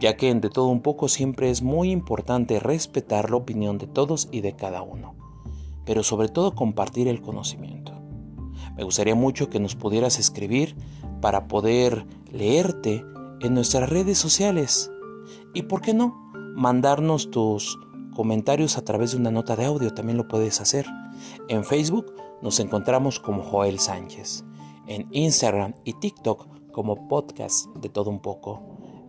[0.00, 4.28] ya que de todo un poco siempre es muy importante respetar la opinión de todos
[4.30, 5.16] y de cada uno,
[5.84, 7.92] pero sobre todo compartir el conocimiento.
[8.76, 10.76] Me gustaría mucho que nos pudieras escribir
[11.20, 13.04] para poder leerte
[13.40, 14.90] en nuestras redes sociales.
[15.52, 16.27] ¿Y por qué no?
[16.58, 17.78] Mandarnos tus
[18.16, 20.86] comentarios a través de una nota de audio, también lo puedes hacer.
[21.48, 24.44] En Facebook nos encontramos como Joel Sánchez,
[24.88, 28.60] en Instagram y TikTok como podcast de todo un poco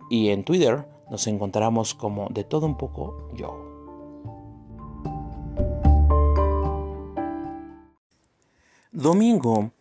[0.08, 3.58] y en Twitter nos encontramos como de todo un poco yo.
[8.92, 9.72] Domingo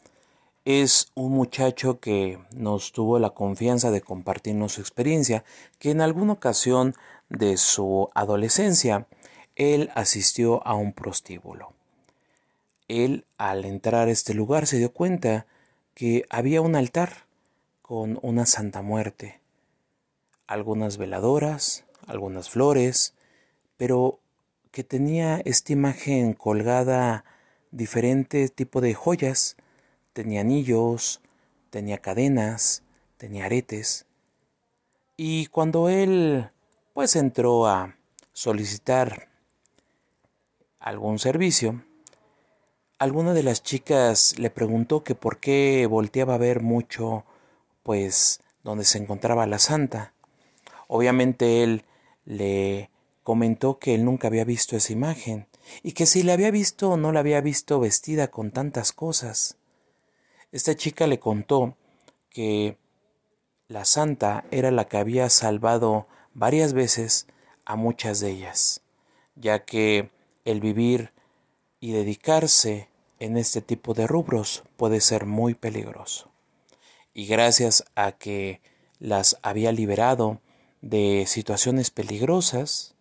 [0.66, 5.44] es un muchacho que nos tuvo la confianza de compartirnos su experiencia,
[5.78, 6.96] que en alguna ocasión
[7.30, 9.08] de su adolescencia,
[9.56, 11.74] él asistió a un prostíbulo.
[12.88, 15.46] Él, al entrar a este lugar, se dio cuenta
[15.94, 17.26] que había un altar
[17.82, 19.40] con una Santa Muerte,
[20.48, 23.14] algunas veladoras, algunas flores,
[23.78, 24.20] pero
[24.72, 27.26] que tenía esta imagen colgada
[27.72, 29.58] diferente tipo de joyas,
[30.14, 31.22] tenía anillos,
[31.70, 32.84] tenía cadenas,
[33.18, 34.06] tenía aretes.
[35.18, 36.50] Y cuando él
[37.00, 37.96] pues entró a
[38.34, 39.30] solicitar
[40.82, 41.82] algún servicio.
[42.98, 47.24] Alguna de las chicas le preguntó que por qué volteaba a ver mucho,
[47.84, 50.12] pues, donde se encontraba la santa.
[50.90, 51.86] Obviamente él
[52.26, 52.90] le
[53.24, 55.48] comentó que él nunca había visto esa imagen
[55.82, 59.56] y que si la había visto no la había visto vestida con tantas cosas.
[60.52, 61.78] Esta chica le contó
[62.30, 62.78] que
[63.70, 66.06] la santa era la que había salvado
[66.40, 67.28] varias veces
[67.66, 68.82] a muchas de ellas,
[69.36, 70.10] ya que
[70.46, 71.12] el vivir
[71.82, 72.88] y dedicarse
[73.20, 76.32] en este tipo de rubros puede ser muy peligroso.
[77.14, 78.62] Y gracias a que
[79.00, 80.40] las había liberado
[80.82, 82.96] de situaciones peligrosas,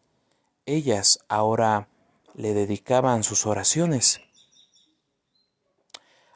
[0.66, 1.88] ellas ahora
[2.34, 4.20] le dedicaban sus oraciones.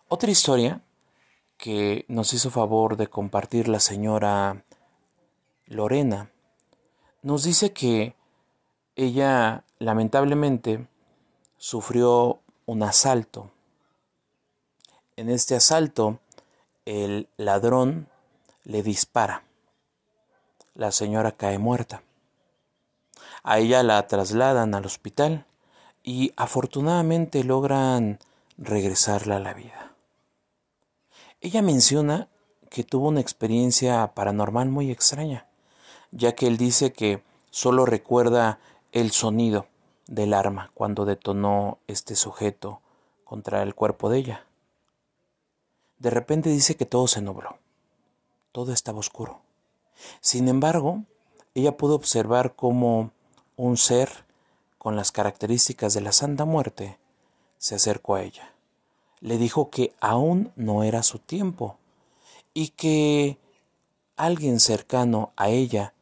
[0.06, 0.82] Otra historia
[1.56, 4.64] que nos hizo favor de compartir la señora
[5.66, 6.31] Lorena
[7.22, 8.14] nos dice que
[8.96, 10.88] ella lamentablemente
[11.56, 13.50] sufrió un asalto.
[15.16, 16.18] En este asalto
[16.84, 18.08] el ladrón
[18.64, 19.44] le dispara.
[20.74, 22.02] La señora cae muerta.
[23.44, 25.46] A ella la trasladan al hospital
[26.02, 28.18] y afortunadamente logran
[28.58, 29.94] regresarla a la vida.
[31.40, 32.28] Ella menciona
[32.68, 35.46] que tuvo una experiencia paranormal muy extraña
[36.12, 38.60] ya que él dice que solo recuerda
[38.92, 39.66] el sonido
[40.06, 42.80] del arma cuando detonó este sujeto
[43.24, 44.46] contra el cuerpo de ella.
[45.98, 47.58] De repente dice que todo se nubló,
[48.52, 49.40] todo estaba oscuro.
[50.20, 51.04] Sin embargo,
[51.54, 53.10] ella pudo observar cómo
[53.56, 54.10] un ser
[54.78, 56.98] con las características de la Santa Muerte
[57.58, 58.52] se acercó a ella.
[59.20, 61.78] Le dijo que aún no era su tiempo
[62.52, 63.38] y que
[64.16, 65.94] alguien cercano a ella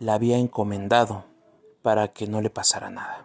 [0.00, 1.24] la había encomendado
[1.82, 3.24] para que no le pasara nada.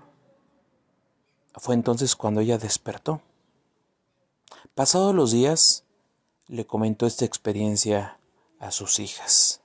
[1.56, 3.22] fue entonces cuando ella despertó.
[4.76, 5.86] Pasados los días,
[6.48, 8.20] le comentó esta experiencia
[8.60, 9.62] a sus hijas.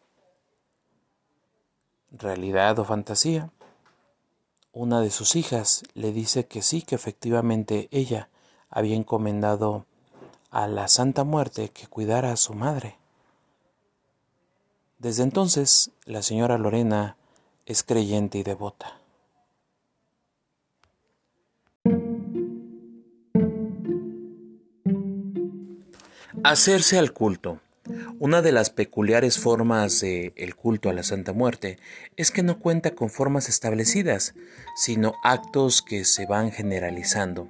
[2.12, 3.50] ¿Realidad o fantasía?
[4.72, 8.30] Una de sus hijas le dice que sí, que efectivamente ella
[8.70, 9.84] había encomendado
[10.52, 12.99] a la Santa Muerte que cuidara a su madre.
[15.00, 17.16] Desde entonces, la señora Lorena
[17.64, 19.00] es creyente y devota.
[26.44, 27.60] Hacerse al culto.
[28.18, 31.78] Una de las peculiares formas del el culto a la Santa Muerte
[32.18, 34.34] es que no cuenta con formas establecidas,
[34.76, 37.48] sino actos que se van generalizando.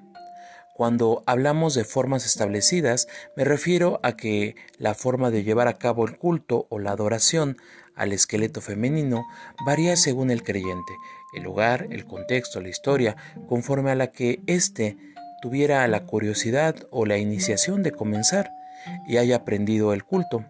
[0.80, 6.06] Cuando hablamos de formas establecidas, me refiero a que la forma de llevar a cabo
[6.06, 7.58] el culto o la adoración
[7.94, 9.26] al esqueleto femenino
[9.66, 10.94] varía según el creyente,
[11.34, 13.14] el lugar, el contexto, la historia,
[13.46, 14.96] conforme a la que éste
[15.42, 18.50] tuviera la curiosidad o la iniciación de comenzar
[19.06, 20.46] y haya aprendido el culto.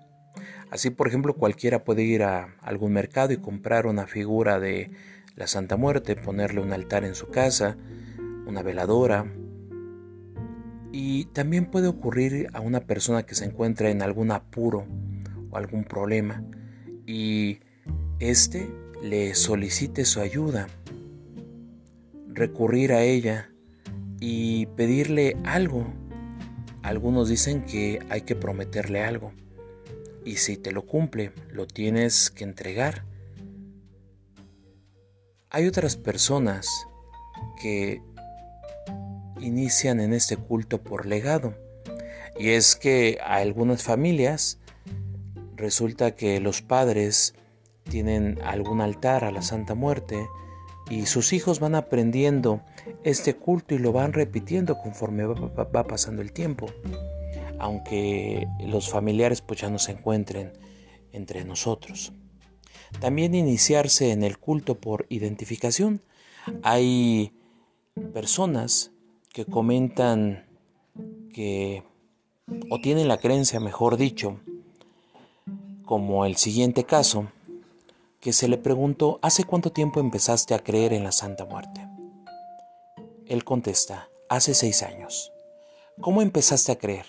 [0.71, 4.93] Así, por ejemplo, cualquiera puede ir a algún mercado y comprar una figura de
[5.35, 7.77] la Santa Muerte, ponerle un altar en su casa,
[8.47, 9.27] una veladora.
[10.93, 14.87] Y también puede ocurrir a una persona que se encuentra en algún apuro
[15.51, 16.45] o algún problema
[17.07, 17.61] y
[18.19, 18.69] éste
[19.03, 20.69] le solicite su ayuda,
[22.29, 23.51] recurrir a ella
[24.21, 25.87] y pedirle algo
[26.83, 29.33] algunos dicen que hay que prometerle algo
[30.25, 33.05] y si te lo cumple, lo tienes que entregar.
[35.51, 36.69] Hay otras personas
[37.61, 38.03] que
[39.41, 41.55] inician en este culto por legado
[42.41, 44.59] y es que a algunas familias
[45.57, 47.35] resulta que los padres
[47.85, 50.27] tienen algún altar a la Santa Muerte
[50.89, 52.63] y sus hijos van aprendiendo
[53.05, 56.67] este culto y lo van repitiendo conforme va, pasando el tiempo.
[57.59, 60.55] Aunque los familiares pues ya no se encuentren
[61.13, 62.15] entre nosotros.
[63.01, 66.03] También iniciarse en el culto por identificación.
[66.63, 67.35] Hay
[68.15, 68.93] personas
[69.33, 70.45] que comentan
[71.33, 71.85] que,
[72.71, 74.41] o tienen la creencia, mejor dicho,
[75.85, 77.29] como el siguiente caso,
[78.21, 81.87] que se le preguntó, ¿hace cuánto tiempo empezaste a creer en la Santa Muerte?
[83.27, 85.33] Él contesta, hace seis años.
[86.01, 87.07] ¿Cómo empezaste a creer?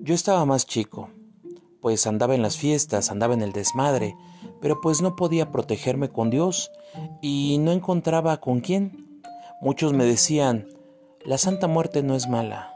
[0.00, 1.10] Yo estaba más chico,
[1.80, 4.14] pues andaba en las fiestas, andaba en el desmadre,
[4.60, 6.70] pero pues no podía protegerme con Dios
[7.20, 9.20] y no encontraba con quién.
[9.60, 10.68] Muchos me decían,
[11.26, 12.72] la Santa Muerte no es mala.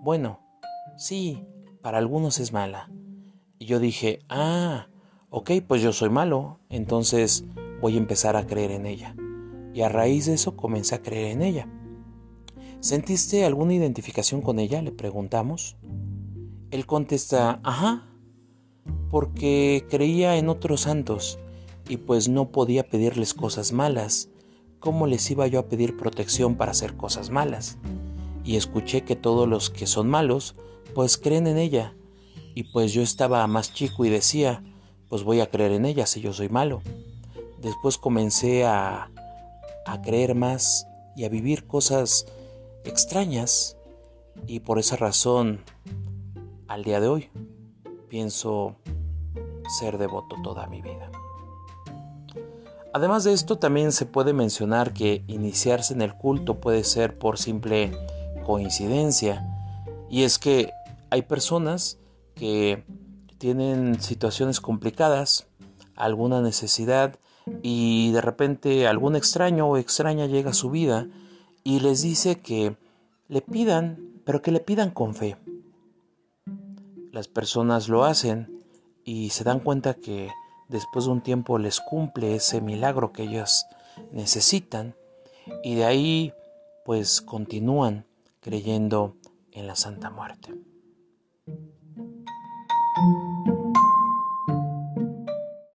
[0.00, 0.40] Bueno,
[0.96, 1.44] sí,
[1.82, 2.90] para algunos es mala.
[3.58, 4.88] Y yo dije, ah,
[5.28, 7.44] ok, pues yo soy malo, entonces
[7.82, 9.14] voy a empezar a creer en ella.
[9.74, 11.68] Y a raíz de eso comencé a creer en ella.
[12.80, 14.80] ¿Sentiste alguna identificación con ella?
[14.80, 15.76] Le preguntamos.
[16.70, 18.06] Él contesta, ajá,
[19.10, 21.38] porque creía en otros santos
[21.86, 24.30] y pues no podía pedirles cosas malas.
[24.80, 27.78] ¿Cómo les iba yo a pedir protección para hacer cosas malas?
[28.44, 30.54] Y escuché que todos los que son malos,
[30.94, 31.94] pues creen en ella.
[32.54, 34.62] Y pues yo estaba más chico y decía,
[35.08, 36.80] pues voy a creer en ella si yo soy malo.
[37.60, 39.10] Después comencé a,
[39.84, 40.86] a creer más
[41.16, 42.26] y a vivir cosas
[42.84, 43.76] extrañas
[44.46, 45.60] y por esa razón
[46.68, 47.30] al día de hoy
[48.08, 48.76] pienso
[49.78, 51.10] ser devoto toda mi vida.
[52.92, 57.38] Además de esto también se puede mencionar que iniciarse en el culto puede ser por
[57.38, 57.92] simple
[58.46, 59.44] coincidencia
[60.08, 60.72] y es que
[61.10, 61.98] hay personas
[62.34, 62.84] que
[63.36, 65.48] tienen situaciones complicadas,
[65.96, 67.18] alguna necesidad
[67.62, 71.08] y de repente algún extraño o extraña llega a su vida
[71.64, 72.76] y les dice que
[73.28, 75.36] le pidan, pero que le pidan con fe.
[77.12, 78.64] Las personas lo hacen
[79.04, 80.30] y se dan cuenta que
[80.68, 83.66] después de un tiempo les cumple ese milagro que ellos
[84.12, 84.94] necesitan
[85.62, 86.32] y de ahí
[86.84, 88.04] pues continúan
[88.40, 89.16] creyendo
[89.52, 90.54] en la Santa Muerte.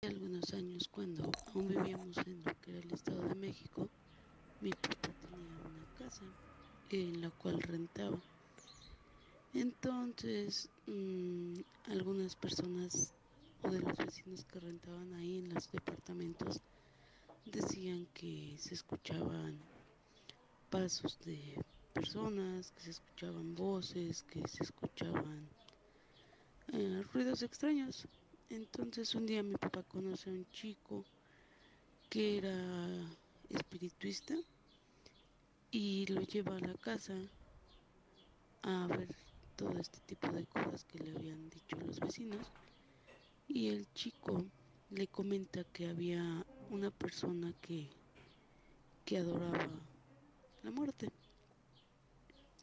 [0.03, 3.87] algunos años cuando aún vivíamos en lo que era el Estado de México,
[4.61, 6.25] mi papá tenía una casa
[6.89, 8.17] en la cual rentaba.
[9.53, 11.59] Entonces, mmm,
[11.89, 13.13] algunas personas
[13.63, 16.61] o de los vecinos que rentaban ahí en los departamentos
[17.45, 19.59] decían que se escuchaban
[20.69, 21.59] pasos de
[21.93, 25.49] personas, que se escuchaban voces, que se escuchaban
[26.71, 28.07] eh, ruidos extraños.
[28.49, 31.05] Entonces un día mi papá conoce a un chico
[32.09, 32.55] que era
[33.49, 34.35] espirituista
[35.71, 37.15] y lo lleva a la casa
[38.63, 39.07] a ver
[39.55, 42.51] todo este tipo de cosas que le habían dicho los vecinos
[43.53, 44.45] y el chico
[44.91, 47.89] le comenta que había una persona que,
[49.03, 49.69] que adoraba
[50.63, 51.09] la muerte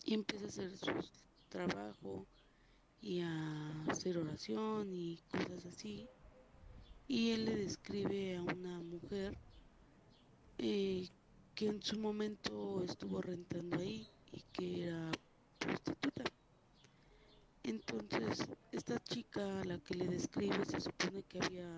[0.05, 0.93] y empieza a hacer su
[1.51, 2.27] trabajo
[3.03, 6.09] y a hacer oración y cosas así
[7.07, 9.37] y él le describe a una mujer
[10.57, 11.07] eh,
[11.55, 15.11] que en su momento estuvo rentando ahí y que era
[15.59, 16.25] prostituta.
[17.69, 21.69] Entonces, esta chica a la que le describe se supone que había,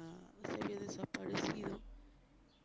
[0.44, 1.80] se había desaparecido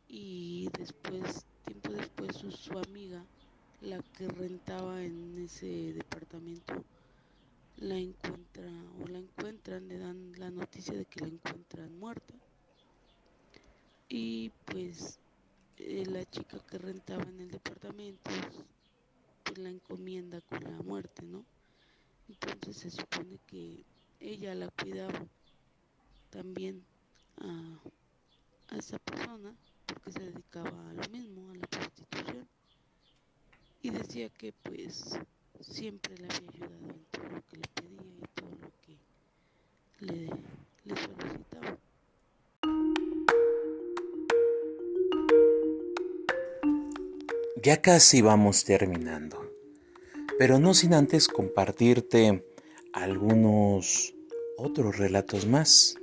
[0.06, 3.24] y después, tiempo después, su, amiga,
[3.80, 6.84] la que rentaba en ese departamento,
[7.78, 8.70] la encuentra
[9.02, 12.34] o la encuentran, le dan la noticia de que la encuentran muerta.
[14.08, 15.18] Y pues
[15.78, 18.30] eh, la chica que rentaba en el departamento
[19.42, 21.44] pues la encomienda con la muerte, ¿no?
[22.28, 23.84] Entonces se supone que
[24.20, 25.26] ella la cuidaba
[26.30, 26.84] también
[27.38, 27.78] a,
[28.68, 29.54] a esa persona
[29.86, 32.48] porque se dedicaba a lo mismo, a la prostitución.
[33.82, 35.18] Y decía que pues
[35.60, 38.98] siempre le había ayudado en todo lo que le pedía y todo lo que
[40.00, 40.30] le,
[40.84, 41.78] le solicitaba.
[47.62, 49.45] Ya casi vamos terminando,
[50.38, 52.44] pero no sin antes compartirte
[52.92, 54.14] algunos
[54.56, 55.96] otros relatos más.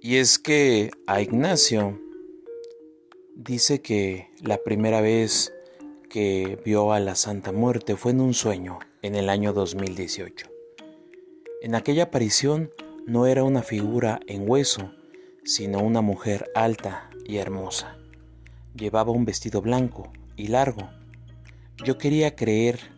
[0.00, 2.00] Y es que a Ignacio
[3.34, 5.52] dice que la primera vez
[6.08, 10.48] que vio a la Santa Muerte fue en un sueño en el año 2018.
[11.62, 12.70] En aquella aparición
[13.06, 14.92] no era una figura en hueso,
[15.44, 17.96] sino una mujer alta y hermosa.
[18.74, 20.90] Llevaba un vestido blanco y largo.
[21.84, 22.91] Yo quería creer,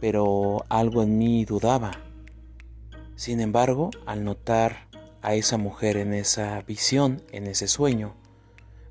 [0.00, 1.92] pero algo en mí dudaba.
[3.14, 4.88] Sin embargo, al notar
[5.22, 8.14] a esa mujer en esa visión, en ese sueño,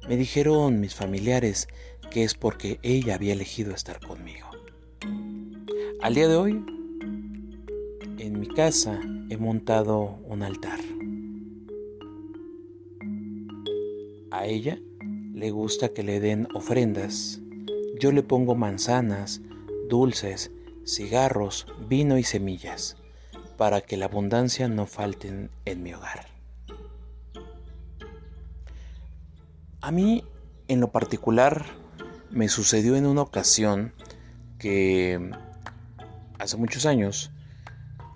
[0.07, 1.67] me dijeron mis familiares
[2.11, 4.47] que es porque ella había elegido estar conmigo.
[6.01, 6.65] Al día de hoy,
[8.17, 8.99] en mi casa
[9.29, 10.79] he montado un altar.
[14.31, 14.79] A ella
[15.33, 17.41] le gusta que le den ofrendas
[17.99, 19.41] yo le pongo manzanas,
[19.89, 20.51] dulces,
[20.85, 22.95] cigarros, vino y semillas,
[23.57, 26.27] para que la abundancia no falten en mi hogar.
[29.81, 30.23] A mí,
[30.67, 31.65] en lo particular,
[32.31, 33.93] me sucedió en una ocasión
[34.57, 35.31] que
[36.39, 37.31] hace muchos años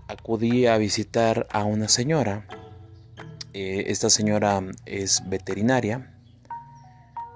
[0.07, 2.47] acudí a visitar a una señora.
[3.53, 6.15] Eh, esta señora es veterinaria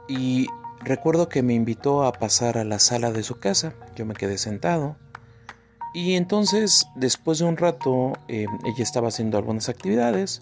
[0.07, 0.47] y
[0.83, 4.37] Recuerdo que me invitó a pasar a la sala de su casa, yo me quedé
[4.37, 4.97] sentado
[5.93, 10.41] y entonces después de un rato eh, ella estaba haciendo algunas actividades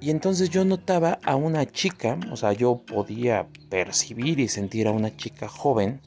[0.00, 4.92] y entonces yo notaba a una chica, o sea, yo podía percibir y sentir a
[4.92, 6.00] una chica joven,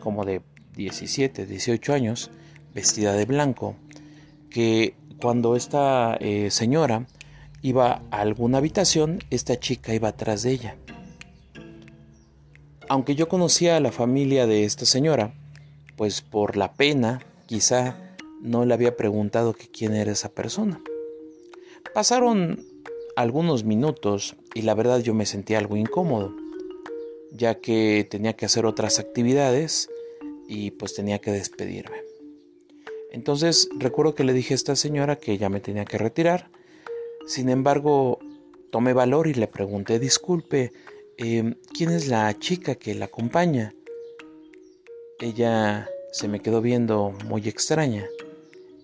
[0.00, 0.42] como de
[0.74, 2.30] 17, 18 años,
[2.74, 3.76] vestida de blanco,
[4.50, 7.06] que cuando esta eh, señora
[7.62, 10.76] iba a alguna habitación, esta chica iba atrás de ella.
[12.88, 15.34] Aunque yo conocía a la familia de esta señora,
[15.96, 20.80] pues por la pena quizá no le había preguntado quién era esa persona.
[21.94, 22.64] Pasaron
[23.16, 26.34] algunos minutos y la verdad yo me sentía algo incómodo,
[27.32, 29.88] ya que tenía que hacer otras actividades
[30.48, 32.02] y pues tenía que despedirme.
[33.10, 36.50] Entonces recuerdo que le dije a esta señora que ya me tenía que retirar.
[37.26, 38.18] Sin embargo,
[38.70, 40.72] tomé valor y le pregunté, disculpe,
[41.18, 43.72] Em, ¿quién es la chica que la acompaña?
[45.18, 48.04] Ella se me quedó viendo muy extraña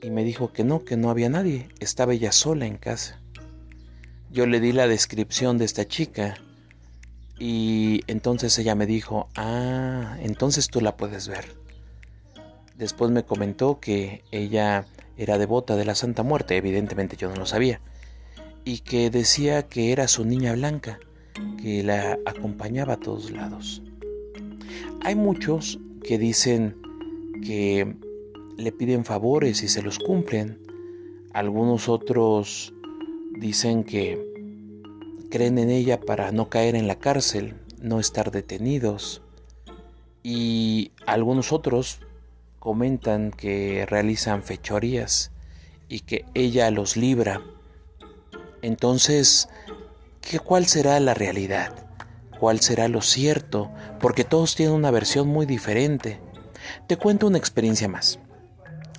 [0.00, 3.20] y me dijo que no, que no había nadie, estaba ella sola en casa.
[4.30, 6.38] Yo le di la descripción de esta chica
[7.38, 11.54] y entonces ella me dijo, ah, entonces tú la puedes ver.
[12.76, 14.86] Después me comentó que ella
[15.18, 17.82] era devota de la Santa Muerte, evidentemente yo no lo sabía,
[18.64, 20.98] y que decía que era su niña blanca
[21.60, 23.82] que la acompañaba a todos lados.
[25.02, 26.76] Hay muchos que dicen
[27.44, 27.96] que
[28.57, 30.59] le piden favores y se los cumplen.
[31.32, 32.74] Algunos otros
[33.38, 34.20] dicen que
[35.30, 39.22] creen en ella para no caer en la cárcel, no estar detenidos.
[40.22, 42.00] Y algunos otros
[42.59, 45.32] comentan que realizan fechorías
[45.88, 47.42] y que ella los libra.
[48.62, 49.48] Entonces,
[50.44, 51.74] ¿Cuál será la realidad?
[52.43, 53.70] Cuál será lo cierto,
[54.01, 56.18] porque todos tienen una versión muy diferente.
[56.88, 58.18] Te cuento una experiencia más.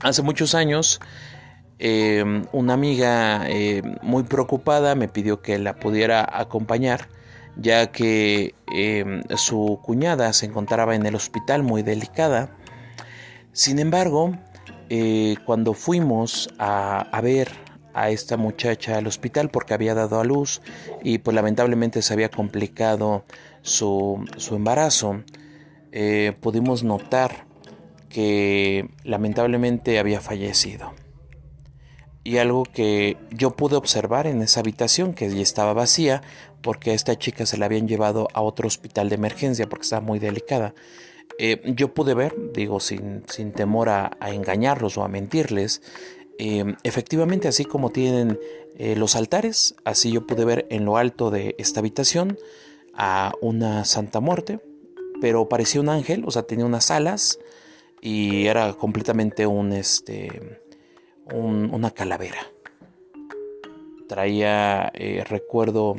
[0.02, 1.02] Hace muchos años,
[1.78, 7.10] em, una amiga em, muy preocupada me pidió que la pudiera acompañar,
[7.58, 12.56] ya que em, su cuñada se encontraba en el hospital muy delicada.
[13.52, 14.38] Sin embargo,
[14.88, 17.50] eh, cuando fuimos a, ver
[17.94, 20.62] a esta muchacha al hospital porque había dado a luz
[21.04, 23.24] y pues lamentablemente se había complicado
[23.62, 25.24] su, embarazo,
[25.92, 27.46] eh, pudimos notar
[28.10, 30.94] que lamentablemente había fallecido.
[32.24, 36.22] Y algo que yo pude observar en esa habitación que ya estaba vacía
[36.62, 40.02] porque a esta chica se la habían llevado a otro hospital de emergencia porque estaba
[40.02, 40.74] muy delicada.
[41.38, 43.24] Eh, yo pude ver, digo, sin,
[43.56, 45.82] temor a, engañarlos o a mentirles,
[46.38, 48.40] eh, efectivamente así como tienen
[48.78, 52.38] eh, los altares, así yo pude ver en lo alto de esta habitación
[52.94, 54.60] a una Santa Muerte,
[55.22, 57.40] pero parecía un ángel, o sea, tenía unas alas
[58.02, 60.60] y era completamente un, este,
[61.32, 62.48] una calavera.
[64.08, 64.92] Traía,
[65.26, 65.96] recuerdo,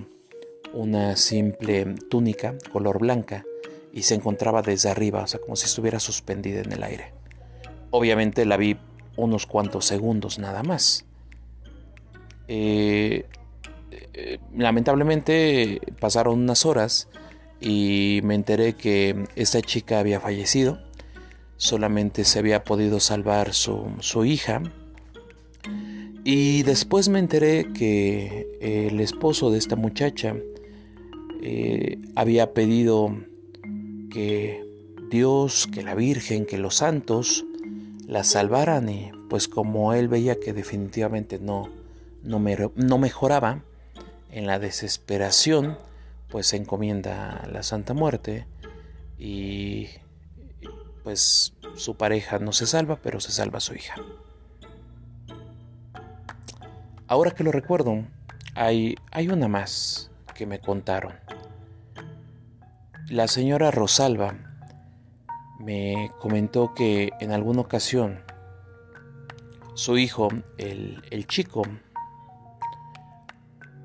[0.75, 3.45] una simple túnica color blanca
[3.93, 7.13] y se encontraba desde arriba, o sea, como si estuviera suspendida en el aire.
[7.91, 8.77] Obviamente la vi
[9.17, 11.05] unos cuantos segundos nada más.
[12.49, 13.27] Eh,
[14.13, 17.09] eh, lamentablemente pasaron unas horas
[17.61, 20.79] y me enteré que esta chica había fallecido.
[21.57, 24.63] Solamente se había podido salvar su, su hija.
[26.25, 30.35] Y después me enteré que el esposo de esta muchacha
[31.47, 33.15] eh, había pedido
[34.11, 34.65] que
[35.11, 37.45] Dios, que la Virgen, que los santos
[38.07, 41.69] la salvaran y pues como él veía que definitivamente no,
[42.23, 42.41] no,
[42.75, 43.63] no mejoraba,
[44.31, 45.79] en la desesperación
[46.29, 48.47] pues se encomienda a la Santa Muerte
[49.19, 49.89] y
[51.05, 53.95] pues su pareja no se salva, pero se salva su hija.
[57.07, 58.05] Ahora que lo recuerdo,
[58.55, 61.13] hay, hay una más que me contaron.
[63.09, 64.35] La señora Rosalba
[65.59, 68.21] me comentó que en alguna ocasión
[69.75, 71.63] su hijo, el, chico,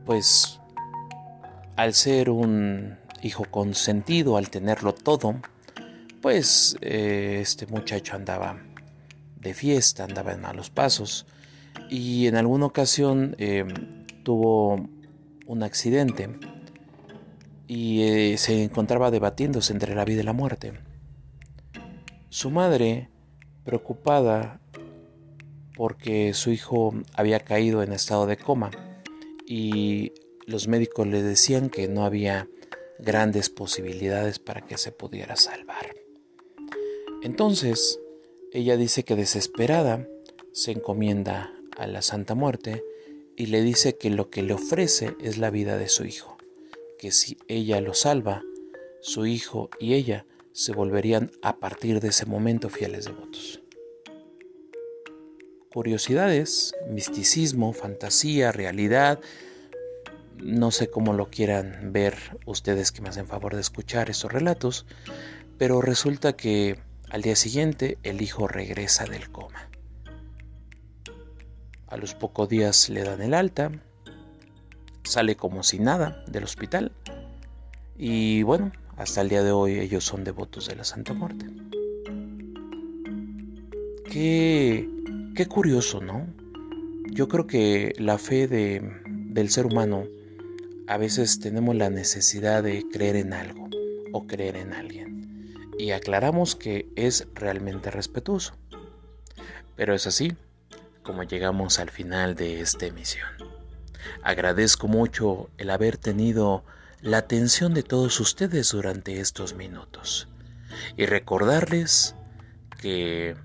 [0.05, 0.59] pues
[1.76, 5.36] al ser un hijo consentido, al tenerlo todo,
[6.22, 8.61] pues eh, este muchacho andaba
[9.39, 11.26] de fiesta, andaba en malos pasos
[11.89, 13.65] y en alguna ocasión eh,
[14.24, 14.88] tuvo
[15.47, 16.30] un accidente
[17.67, 20.74] y eh, se encontraba debatiéndose entre la vida y la muerte.
[22.30, 23.09] Su madre,
[23.63, 24.61] preocupada
[25.75, 28.71] porque su hijo había caído en estado de coma
[29.45, 30.11] y
[30.45, 32.47] los médicos le decían que no había
[32.99, 35.95] grandes posibilidades para que se pudiera salvar.
[37.21, 37.99] Entonces,
[38.51, 40.07] ella dice que desesperada
[40.53, 42.84] se encomienda a la Santa Muerte
[43.38, 46.39] y le dice que lo que le ofrece es la vida de su hijo
[46.99, 48.43] que si ella lo salva,
[49.01, 53.61] su hijo y ella se volverían a partir de ese momento fieles devotos.
[55.71, 59.19] Curiosidades, misticismo, fantasía, realidad,
[60.43, 64.85] no sé cómo lo quieran ver ustedes que me hacen favor de escuchar estos relatos,
[65.57, 66.79] pero resulta que
[67.09, 69.69] al día siguiente el hijo regresa del coma.
[71.87, 73.71] A los pocos días le dan el alta,
[75.03, 76.93] sale como si nada del hospital.
[77.97, 81.45] Y bueno, hasta el día de hoy ellos son devotos de la Santa Muerte.
[84.11, 84.89] Qué,
[85.35, 86.27] qué curioso, ¿no?
[87.09, 90.03] Yo creo que la fe de, del ser humano
[90.87, 93.69] a veces tenemos la necesidad de creer en algo
[94.11, 95.55] o creer en alguien.
[95.77, 98.55] Y aclaramos que es realmente respetuoso.
[99.77, 100.35] Pero es así
[101.03, 103.29] como llegamos al final de esta emisión.
[104.23, 106.65] Agradezco mucho el haber tenido
[107.01, 110.27] la atención de todos ustedes durante estos minutos
[110.97, 112.15] y recordarles
[112.77, 113.35] que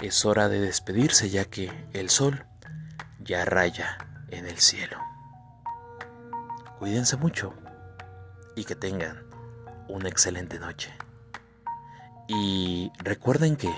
[0.00, 2.46] es hora de despedirse ya que el sol
[3.20, 3.98] ya raya
[4.28, 4.98] en el cielo.
[6.78, 7.54] Cuídense mucho
[8.54, 9.24] y que tengan
[9.88, 10.92] una excelente noche.
[12.28, 13.72] Y recuerden que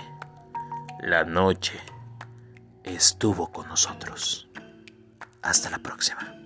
[1.00, 1.80] la noche
[2.84, 4.48] estuvo con nosotros.
[5.42, 6.39] Hasta la próxima.